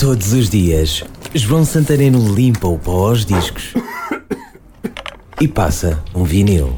Todos 0.00 0.32
os 0.32 0.48
dias, 0.48 1.04
João 1.34 1.62
Santareno 1.62 2.34
limpa 2.34 2.66
o 2.66 2.78
pó 2.78 3.10
aos 3.10 3.26
discos 3.26 3.74
e 5.38 5.46
passa 5.46 6.02
um 6.14 6.24
vinil. 6.24 6.74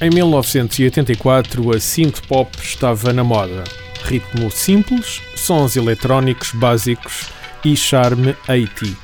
Em 0.00 0.08
1984, 0.08 1.76
a 1.76 1.78
synth 1.78 2.22
pop 2.26 2.50
estava 2.62 3.12
na 3.12 3.22
moda. 3.22 3.62
Ritmo 4.04 4.50
simples, 4.50 5.20
sons 5.36 5.76
eletrónicos 5.76 6.52
básicos 6.54 7.28
e 7.62 7.76
charme 7.76 8.34
80. 8.48 8.96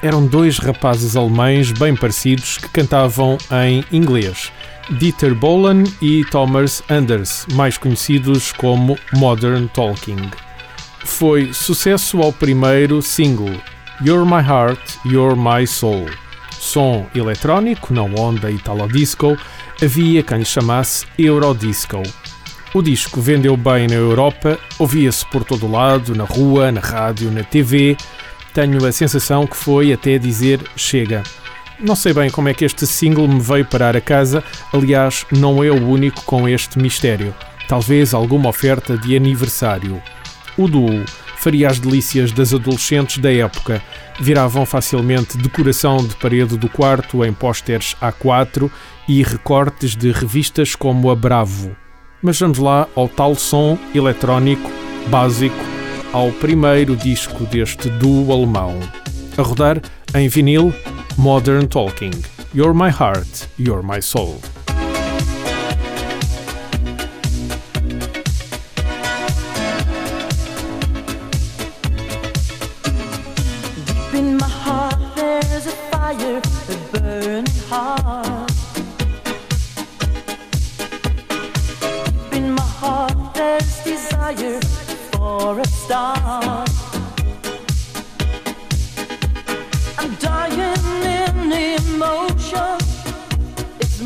Eram 0.00 0.24
dois 0.24 0.58
rapazes 0.58 1.16
alemães 1.16 1.72
bem 1.72 1.96
parecidos 1.96 2.56
que 2.56 2.68
cantavam 2.68 3.36
em 3.50 3.84
inglês. 3.90 4.52
Dieter 4.98 5.34
Bohlen 5.34 5.84
e 6.02 6.24
Thomas 6.24 6.82
Anders, 6.90 7.46
mais 7.52 7.78
conhecidos 7.78 8.50
como 8.50 8.98
Modern 9.14 9.68
Talking. 9.68 10.30
Foi 11.04 11.52
sucesso 11.52 12.20
ao 12.20 12.32
primeiro 12.32 13.00
single, 13.00 13.54
You're 14.04 14.24
My 14.24 14.42
Heart, 14.42 14.80
You're 15.06 15.36
My 15.36 15.64
Soul. 15.64 16.06
Som 16.58 17.06
eletrónico, 17.14 17.94
na 17.94 18.02
onda 18.02 18.50
italo-disco, 18.50 19.38
havia 19.80 20.24
quem 20.24 20.44
chamasse 20.44 21.06
Eurodisco. 21.16 22.02
O 22.74 22.82
disco 22.82 23.20
vendeu 23.20 23.56
bem 23.56 23.86
na 23.86 23.94
Europa, 23.94 24.58
ouvia-se 24.78 25.24
por 25.26 25.44
todo 25.44 25.70
lado, 25.70 26.16
na 26.16 26.24
rua, 26.24 26.72
na 26.72 26.80
rádio, 26.80 27.30
na 27.30 27.44
TV. 27.44 27.96
Tenho 28.52 28.84
a 28.84 28.90
sensação 28.90 29.46
que 29.46 29.56
foi 29.56 29.92
até 29.92 30.18
dizer 30.18 30.60
chega. 30.76 31.22
Não 31.82 31.96
sei 31.96 32.12
bem 32.12 32.28
como 32.28 32.48
é 32.48 32.54
que 32.54 32.64
este 32.64 32.86
single 32.86 33.26
me 33.26 33.40
veio 33.40 33.64
parar 33.64 33.96
a 33.96 34.02
casa, 34.02 34.44
aliás, 34.70 35.24
não 35.32 35.64
é 35.64 35.70
o 35.70 35.88
único 35.88 36.22
com 36.24 36.46
este 36.46 36.78
mistério. 36.78 37.34
Talvez 37.66 38.12
alguma 38.12 38.50
oferta 38.50 38.98
de 38.98 39.16
aniversário. 39.16 40.02
O 40.58 40.68
duo 40.68 41.02
faria 41.38 41.68
as 41.68 41.78
delícias 41.78 42.32
das 42.32 42.52
adolescentes 42.52 43.16
da 43.16 43.32
época. 43.32 43.82
Viravam 44.20 44.66
facilmente 44.66 45.38
decoração 45.38 45.96
de 46.06 46.14
parede 46.16 46.58
do 46.58 46.68
quarto 46.68 47.24
em 47.24 47.32
pósteres 47.32 47.96
A4 48.02 48.70
e 49.08 49.22
recortes 49.22 49.96
de 49.96 50.12
revistas 50.12 50.74
como 50.74 51.10
a 51.10 51.16
Bravo. 51.16 51.74
Mas 52.22 52.38
vamos 52.38 52.58
lá 52.58 52.86
ao 52.94 53.08
tal 53.08 53.34
som 53.34 53.78
eletrónico 53.94 54.70
básico, 55.08 55.56
ao 56.12 56.30
primeiro 56.30 56.94
disco 56.94 57.44
deste 57.46 57.88
duo 57.88 58.30
alemão. 58.30 58.78
A 59.38 59.42
rodar 59.42 59.80
em 60.14 60.28
vinil 60.28 60.74
Modern 61.20 61.68
Talking. 61.68 62.14
You're 62.54 62.72
my 62.72 62.88
heart, 62.88 63.46
you're 63.58 63.82
my 63.82 64.00
soul. 64.00 64.40
Deep 73.86 74.14
in 74.14 74.38
my 74.38 74.50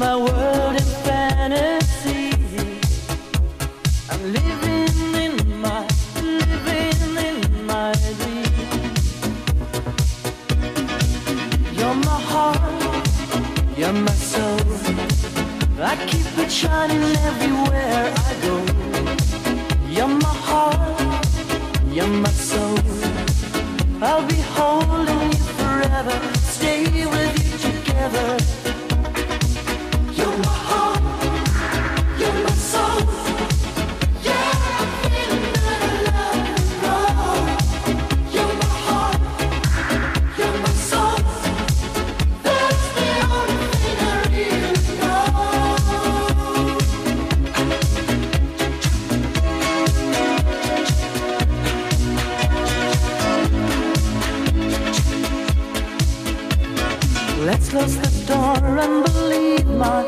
my 0.05 0.17
world 0.17 0.79
fantasy. 1.07 2.31
I'm 4.11 4.23
living 4.39 5.15
in 5.25 5.35
my, 5.65 5.81
living 6.21 7.13
in 7.29 7.67
my 7.71 7.93
dream. 8.21 8.53
You're 11.79 11.98
my 12.11 12.20
heart, 12.33 13.07
you're 13.79 13.98
my 14.09 14.17
soul. 14.33 14.61
I 15.93 15.95
keep 16.11 16.31
it 16.45 16.51
shining 16.51 17.17
everywhere 17.31 18.04
close 57.74 57.96
the 57.96 58.33
door 58.33 58.79
and 58.79 59.05
believe 59.05 59.67
my 59.67 60.07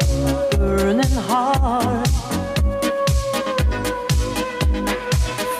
burning 0.52 1.16
heart. 1.28 2.06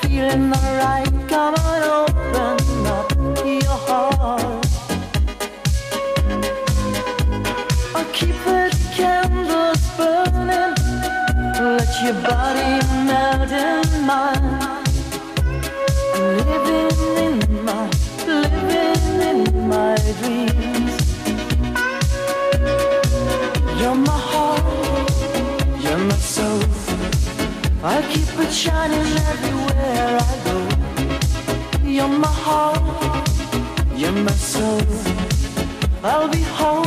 Feeling 0.03 0.53
alright, 0.53 1.12
come 1.28 1.55
on, 1.55 1.83
open 1.99 2.87
up 2.99 3.11
your 3.45 3.78
heart. 3.89 4.66
I'll 7.97 8.11
keep 8.12 8.37
the 8.50 8.62
candles 8.95 9.83
burning. 9.97 10.77
Let 11.77 11.91
your 12.05 12.19
body 12.22 12.71
melt 13.09 13.50
in 13.50 14.06
mine. 14.06 14.84
Living 16.39 16.93
in 17.25 17.65
my, 17.65 17.91
living 18.28 19.21
in 19.31 19.69
my 19.69 19.97
dreams. 20.21 20.76
My 24.06 24.19
heart, 24.31 25.11
you're 25.83 25.99
my 25.99 26.19
soul. 26.37 26.62
I'll 27.83 28.06
keep 28.12 28.31
it 28.44 28.53
shining 28.53 29.09
everywhere 29.33 30.19
I 30.31 30.34
go. 30.49 30.56
You're 31.97 32.15
my 32.27 32.34
heart, 32.47 33.28
you're 33.95 34.12
my 34.12 34.33
soul. 34.33 34.83
I'll 36.03 36.28
be 36.28 36.43
holding 36.43 36.86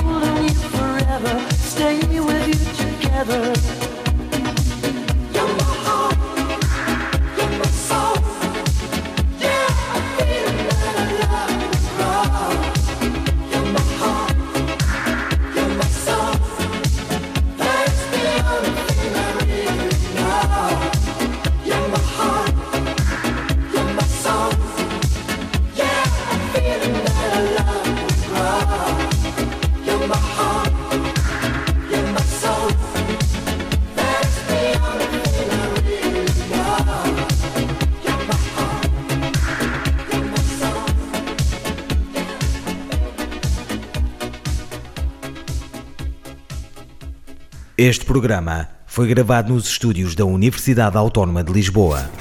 Este 47.81 48.03
programa 48.03 48.67
foi 48.85 49.07
gravado 49.07 49.53
nos 49.53 49.65
estúdios 49.65 50.13
da 50.13 50.25
Universidade 50.25 50.97
Autónoma 50.97 51.41
de 51.45 51.53
Lisboa. 51.53 52.11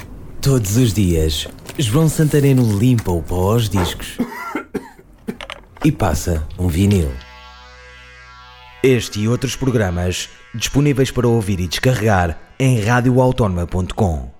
Todos 0.41 0.77
os 0.77 0.93
dias, 0.93 1.49
João 1.77 2.07
Santareno 2.07 2.79
limpa 2.79 3.11
o 3.11 3.21
pó 3.21 3.51
aos 3.51 3.67
discos 3.67 4.17
e 5.83 5.91
passa 5.91 6.47
um 6.57 6.69
vinil. 6.69 7.11
Este 8.81 9.19
e 9.19 9.27
outros 9.27 9.57
programas 9.57 10.29
disponíveis 10.55 11.11
para 11.11 11.27
ouvir 11.27 11.59
e 11.59 11.67
descarregar 11.67 12.39
em 12.57 12.79
radioautónoma.com. 12.79 14.38